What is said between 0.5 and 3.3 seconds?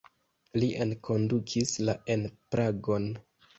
Li enkondukis la en Pragon.